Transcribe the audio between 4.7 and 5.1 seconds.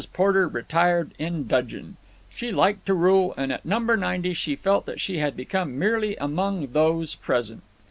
that